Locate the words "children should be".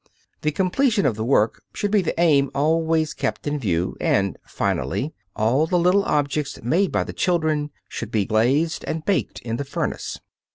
7.13-8.25